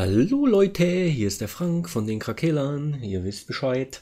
Hallo 0.00 0.46
Leute, 0.46 0.84
hier 0.84 1.26
ist 1.26 1.40
der 1.40 1.48
Frank 1.48 1.88
von 1.88 2.06
den 2.06 2.20
Krakelern. 2.20 3.02
Ihr 3.02 3.24
wisst 3.24 3.48
Bescheid. 3.48 3.98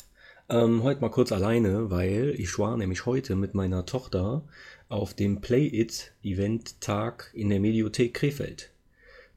Ähm, 0.51 0.83
heute 0.83 1.01
mal 1.01 1.09
kurz 1.09 1.33
alleine, 1.33 1.91
weil 1.91 2.35
ich 2.37 2.59
war 2.59 2.77
nämlich 2.77 3.07
heute 3.07 3.35
mit 3.35 3.55
meiner 3.55 3.87
Tochter 3.87 4.43
auf 4.91 5.15
dem 5.15 5.41
Play 5.41 5.67
It 5.67 6.13
Event 6.23 6.83
Tag 6.83 7.31
in 7.33 7.49
der 7.49 7.61
Mediothek 7.61 8.13
Krefeld. 8.13 8.73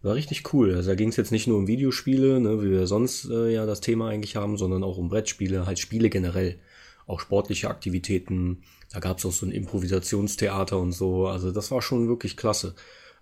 War 0.02 0.16
richtig 0.16 0.54
cool. 0.54 0.76
Also 0.76 0.90
da 0.90 0.95
ging 0.95 1.08
es 1.08 1.16
jetzt 1.16 1.32
nicht 1.32 1.48
nur 1.48 1.58
um 1.58 1.68
Videospiele, 1.68 2.41
ne, 2.41 2.62
wie 2.62 2.71
wir 2.71 2.88
sonst 2.88 3.30
äh, 3.30 3.54
ja 3.54 3.66
das 3.66 3.80
Thema 3.80 4.10
eigentlich 4.10 4.36
haben, 4.36 4.57
sondern 4.57 4.84
auch 4.84 4.98
um 4.98 5.07
Brettspiele, 5.07 5.66
halt 5.66 5.80
Spiele 5.80 6.10
generell. 6.10 6.60
Auch 7.07 7.21
sportliche 7.21 7.70
Aktivitäten. 7.70 8.64
Da 8.91 9.00
gab 9.00 9.20
es 9.20 9.26
auch 9.26 9.32
so 9.32 9.46
ein 9.46 9.54
Improvisationstheater 9.54 10.78
und 10.78 10.91
so. 10.91 11.28
Also 11.28 11.54
das 11.54 11.71
war 11.71 11.82
schon 11.82 12.10
wirklich 12.10 12.36
klasse. 12.36 12.76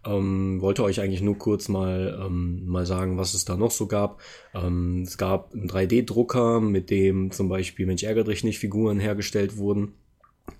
Ähm, 0.06 0.62
wollte 0.62 0.84
euch 0.84 1.02
eigentlich 1.02 1.22
nur 1.22 1.38
kurz 1.38 1.70
mal, 1.70 2.20
ähm, 2.26 2.66
mal 2.66 2.86
sagen, 2.86 3.18
was 3.18 3.34
es 3.34 3.46
da 3.46 3.58
noch 3.58 3.72
so 3.72 3.88
gab. 3.88 4.22
Ähm, 4.54 5.04
es 5.06 5.18
gab 5.18 5.54
einen 5.54 5.70
3D-Drucker, 5.70 6.62
mit 6.62 6.90
dem 6.90 7.32
zum 7.32 7.50
Beispiel 7.50 7.86
Mensch 7.86 8.04
ärgert 8.04 8.28
dich 8.28 8.44
nicht 8.44 8.60
Figuren 8.60 9.00
hergestellt 9.00 9.58
wurden. 9.58 9.94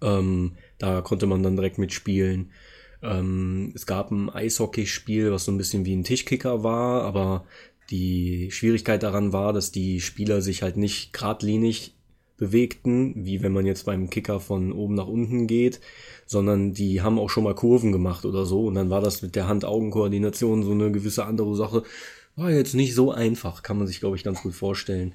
Ähm, 0.02 0.54
da 0.80 1.02
konnte 1.02 1.28
man 1.28 1.44
dann 1.44 1.56
direkt 1.56 1.78
mitspielen. 1.78 2.52
Ähm, 3.02 3.72
es 3.76 3.86
gab 3.86 4.12
ein 4.12 4.30
Eishockeyspiel, 4.30 5.32
was 5.32 5.46
so 5.46 5.52
ein 5.52 5.58
bisschen 5.58 5.86
wie 5.86 5.96
ein 5.96 6.04
Tischkicker 6.04 6.64
war, 6.64 7.04
aber 7.04 7.46
die 7.90 8.50
Schwierigkeit 8.52 9.04
daran 9.04 9.34
war, 9.34 9.54
dass 9.54 9.72
die 9.72 10.02
Spieler 10.02 10.42
sich 10.42 10.62
halt 10.62 10.78
nicht 10.78 11.14
geradlinig 11.14 11.97
bewegten, 12.38 13.14
wie 13.26 13.42
wenn 13.42 13.52
man 13.52 13.66
jetzt 13.66 13.86
beim 13.86 14.10
Kicker 14.10 14.40
von 14.40 14.72
oben 14.72 14.96
nach 14.96 15.08
unten 15.08 15.48
geht, 15.48 15.80
sondern 16.26 16.74
die 16.74 17.02
haben 17.02 17.20
auch 17.20 17.30
schon 17.30 17.44
mal 17.44 17.56
Kurven 17.56 17.92
gemacht 17.92 18.26
oder 18.26 18.46
so 18.46 18.66
und 18.66 18.76
dann 18.76 18.90
war 18.90 19.02
das 19.02 19.22
mit 19.22 19.36
der 19.36 19.48
Hand-Augen-Koordination 19.48 20.64
so 20.64 20.72
eine 20.72 20.92
gewisse 20.92 21.26
andere 21.26 21.56
Sache. 21.56 21.84
War 22.36 22.52
jetzt 22.52 22.76
nicht 22.76 22.94
so 22.94 23.12
einfach, 23.12 23.64
kann 23.64 23.80
man 23.80 23.88
sich, 23.88 24.00
glaube 24.00 24.16
ich, 24.16 24.24
ganz 24.24 24.44
gut 24.44 24.54
vorstellen. 24.54 25.14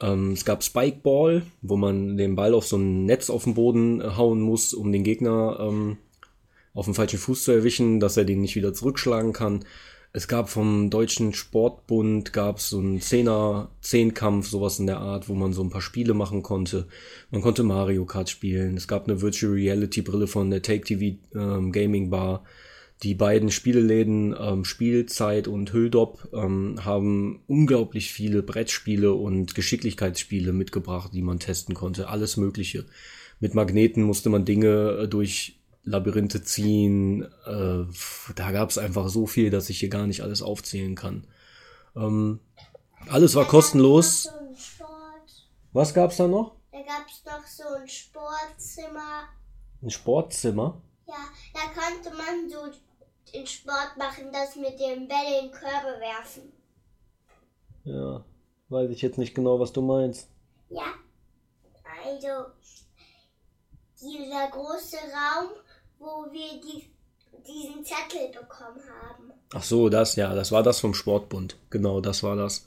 Ähm, 0.00 0.32
es 0.32 0.44
gab 0.44 0.64
Spikeball, 0.64 1.42
wo 1.60 1.76
man 1.76 2.16
den 2.16 2.34
Ball 2.34 2.54
auf 2.54 2.66
so 2.66 2.76
ein 2.76 3.04
Netz 3.04 3.30
auf 3.30 3.44
den 3.44 3.54
Boden 3.54 4.00
äh, 4.00 4.16
hauen 4.16 4.40
muss, 4.40 4.72
um 4.74 4.90
den 4.90 5.04
Gegner 5.04 5.58
ähm, 5.60 5.98
auf 6.74 6.86
den 6.86 6.94
falschen 6.94 7.18
Fuß 7.18 7.44
zu 7.44 7.52
erwischen, 7.52 8.00
dass 8.00 8.16
er 8.16 8.24
den 8.24 8.40
nicht 8.40 8.56
wieder 8.56 8.72
zurückschlagen 8.72 9.32
kann. 9.32 9.64
Es 10.14 10.28
gab 10.28 10.50
vom 10.50 10.90
Deutschen 10.90 11.32
Sportbund 11.32 12.34
gab 12.34 12.58
es 12.58 12.68
so 12.68 12.78
einen 12.78 13.00
Zehner, 13.00 13.70
Zehnkampf, 13.80 14.46
sowas 14.46 14.78
in 14.78 14.86
der 14.86 14.98
Art, 14.98 15.30
wo 15.30 15.34
man 15.34 15.54
so 15.54 15.62
ein 15.62 15.70
paar 15.70 15.80
Spiele 15.80 16.12
machen 16.12 16.42
konnte. 16.42 16.86
Man 17.30 17.40
konnte 17.40 17.62
Mario 17.62 18.04
Kart 18.04 18.28
spielen. 18.28 18.76
Es 18.76 18.86
gab 18.86 19.08
eine 19.08 19.22
Virtual 19.22 19.52
Reality 19.52 20.02
Brille 20.02 20.26
von 20.26 20.50
der 20.50 20.60
Take 20.60 20.84
TV 20.84 21.16
ähm, 21.34 21.72
Gaming 21.72 22.10
Bar. 22.10 22.44
Die 23.02 23.14
beiden 23.14 23.50
Spieleläden 23.50 24.36
ähm, 24.38 24.66
Spielzeit 24.66 25.48
und 25.48 25.72
Hülldop 25.72 26.28
ähm, 26.34 26.84
haben 26.84 27.42
unglaublich 27.46 28.12
viele 28.12 28.42
Brettspiele 28.42 29.14
und 29.14 29.54
Geschicklichkeitsspiele 29.54 30.52
mitgebracht, 30.52 31.12
die 31.14 31.22
man 31.22 31.38
testen 31.38 31.74
konnte. 31.74 32.08
Alles 32.08 32.36
Mögliche. 32.36 32.84
Mit 33.40 33.54
Magneten 33.54 34.02
musste 34.02 34.28
man 34.28 34.44
Dinge 34.44 34.98
äh, 35.04 35.08
durch 35.08 35.58
Labyrinthe 35.84 36.42
ziehen. 36.42 37.22
Äh, 37.44 37.84
da 38.34 38.52
gab 38.52 38.70
es 38.70 38.78
einfach 38.78 39.08
so 39.08 39.26
viel, 39.26 39.50
dass 39.50 39.70
ich 39.70 39.80
hier 39.80 39.88
gar 39.88 40.06
nicht 40.06 40.22
alles 40.22 40.42
aufzählen 40.42 40.94
kann. 40.94 41.26
Ähm, 41.96 42.40
alles 43.08 43.34
war 43.34 43.46
kostenlos. 43.46 44.30
Was 45.72 45.94
gab's 45.94 46.18
da 46.18 46.28
noch? 46.28 46.56
Da 46.70 46.78
gab 46.82 47.06
es 47.08 47.24
noch 47.24 47.46
so 47.46 47.74
ein 47.74 47.88
Sportzimmer. 47.88 49.24
Ein 49.82 49.90
Sportzimmer? 49.90 50.80
Ja, 51.06 51.14
da 51.54 51.60
konnte 51.60 52.16
man 52.16 52.48
so 52.48 52.78
den 53.32 53.46
Sport 53.46 53.96
machen, 53.96 54.30
das 54.32 54.56
mit 54.56 54.78
dem 54.78 55.08
Bälle 55.08 55.40
in 55.42 55.50
Körbe 55.50 55.98
werfen. 56.00 56.52
Ja, 57.84 58.24
weiß 58.68 58.90
ich 58.90 59.02
jetzt 59.02 59.18
nicht 59.18 59.34
genau, 59.34 59.58
was 59.58 59.72
du 59.72 59.82
meinst. 59.82 60.28
Ja, 60.68 60.94
also 62.04 62.52
dieser 64.00 64.48
große 64.50 64.96
Raum, 64.96 65.50
wo 66.02 66.32
wir 66.32 66.60
die, 66.60 66.82
diesen 67.46 67.84
Zettel 67.84 68.28
bekommen 68.28 68.80
haben. 69.00 69.32
Ach 69.54 69.62
so, 69.62 69.88
das, 69.88 70.16
ja, 70.16 70.34
das 70.34 70.50
war 70.50 70.62
das 70.62 70.80
vom 70.80 70.94
Sportbund. 70.94 71.56
Genau, 71.70 72.00
das 72.00 72.22
war 72.22 72.36
das. 72.36 72.66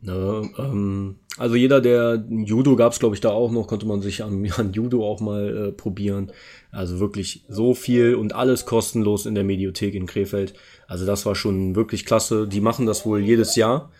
Ne, 0.00 0.50
ähm, 0.58 1.16
also 1.38 1.54
jeder, 1.54 1.80
der 1.80 2.24
Judo 2.28 2.74
gab's 2.74 2.98
glaube 2.98 3.14
ich, 3.14 3.20
da 3.20 3.30
auch 3.30 3.52
noch, 3.52 3.68
konnte 3.68 3.86
man 3.86 4.02
sich 4.02 4.24
an, 4.24 4.50
an 4.56 4.72
Judo 4.72 5.06
auch 5.06 5.20
mal 5.20 5.68
äh, 5.68 5.72
probieren. 5.72 6.32
Also 6.70 6.98
wirklich 6.98 7.44
so 7.48 7.74
viel 7.74 8.14
und 8.14 8.34
alles 8.34 8.64
kostenlos 8.64 9.26
in 9.26 9.34
der 9.34 9.44
Mediothek 9.44 9.94
in 9.94 10.06
Krefeld. 10.06 10.54
Also 10.88 11.06
das 11.06 11.26
war 11.26 11.34
schon 11.34 11.76
wirklich 11.76 12.06
klasse. 12.06 12.48
Die 12.48 12.60
machen 12.60 12.86
das 12.86 13.06
wohl 13.06 13.20
jedes 13.20 13.54
Jahr. 13.54 13.90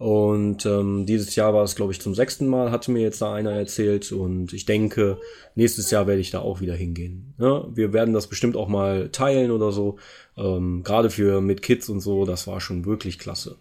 Und 0.00 0.64
ähm, 0.64 1.04
dieses 1.04 1.36
Jahr 1.36 1.52
war 1.52 1.62
es, 1.62 1.76
glaube 1.76 1.92
ich, 1.92 2.00
zum 2.00 2.14
sechsten 2.14 2.46
Mal, 2.46 2.70
hatte 2.70 2.90
mir 2.90 3.02
jetzt 3.02 3.20
da 3.20 3.34
einer 3.34 3.52
erzählt. 3.52 4.12
Und 4.12 4.54
ich 4.54 4.64
denke, 4.64 5.18
nächstes 5.56 5.90
Jahr 5.90 6.06
werde 6.06 6.22
ich 6.22 6.30
da 6.30 6.38
auch 6.38 6.62
wieder 6.62 6.74
hingehen. 6.74 7.34
Ja, 7.36 7.66
wir 7.70 7.92
werden 7.92 8.14
das 8.14 8.26
bestimmt 8.26 8.56
auch 8.56 8.66
mal 8.66 9.10
teilen 9.10 9.50
oder 9.50 9.72
so. 9.72 9.98
Ähm, 10.38 10.84
Gerade 10.84 11.10
für 11.10 11.42
mit 11.42 11.60
Kids 11.60 11.90
und 11.90 12.00
so, 12.00 12.24
das 12.24 12.46
war 12.46 12.62
schon 12.62 12.86
wirklich 12.86 13.18
klasse. 13.18 13.56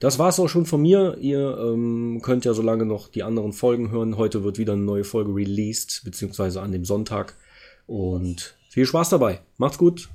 Das 0.00 0.18
war's 0.18 0.40
auch 0.40 0.48
schon 0.48 0.66
von 0.66 0.82
mir. 0.82 1.16
Ihr 1.20 1.56
ähm, 1.56 2.20
könnt 2.20 2.44
ja 2.44 2.52
so 2.52 2.62
lange 2.62 2.84
noch 2.84 3.06
die 3.06 3.22
anderen 3.22 3.52
Folgen 3.52 3.92
hören. 3.92 4.16
Heute 4.16 4.42
wird 4.42 4.58
wieder 4.58 4.72
eine 4.72 4.82
neue 4.82 5.04
Folge 5.04 5.32
released, 5.32 6.02
beziehungsweise 6.04 6.62
an 6.62 6.72
dem 6.72 6.84
Sonntag. 6.84 7.36
Und 7.86 8.56
viel 8.70 8.86
Spaß 8.86 9.10
dabei. 9.10 9.38
Macht's 9.56 9.78
gut. 9.78 10.08